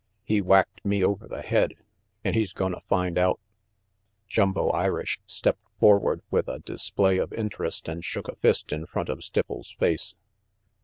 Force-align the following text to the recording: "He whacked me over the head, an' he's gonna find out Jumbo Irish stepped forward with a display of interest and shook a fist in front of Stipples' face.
"He 0.23 0.41
whacked 0.41 0.83
me 0.83 1.03
over 1.03 1.27
the 1.27 1.43
head, 1.43 1.75
an' 2.23 2.33
he's 2.33 2.53
gonna 2.53 2.79
find 2.79 3.19
out 3.19 3.39
Jumbo 4.27 4.69
Irish 4.71 5.19
stepped 5.27 5.61
forward 5.79 6.23
with 6.31 6.47
a 6.47 6.57
display 6.57 7.19
of 7.19 7.31
interest 7.33 7.87
and 7.87 8.03
shook 8.03 8.27
a 8.27 8.35
fist 8.37 8.73
in 8.73 8.87
front 8.87 9.09
of 9.09 9.19
Stipples' 9.23 9.75
face. 9.77 10.15